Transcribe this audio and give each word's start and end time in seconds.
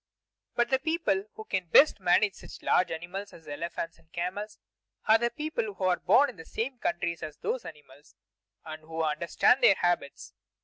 But 0.55 0.71
the 0.71 0.79
people 0.79 1.25
who 1.35 1.43
can 1.45 1.67
best 1.67 1.99
manage 1.99 2.33
such 2.33 2.63
large 2.63 2.89
animals 2.89 3.33
as 3.33 3.47
elephants 3.47 3.99
and 3.99 4.11
camels 4.11 4.57
are 5.07 5.19
the 5.19 5.29
people 5.29 5.75
who 5.75 5.83
are 5.83 5.99
born 5.99 6.27
in 6.31 6.37
the 6.37 6.43
same 6.43 6.79
countries 6.79 7.21
as 7.21 7.37
those 7.37 7.65
animals 7.65 8.15
and 8.65 8.81
who 8.81 9.03
understand 9.03 9.61
their 9.61 9.75
habits. 9.75 10.33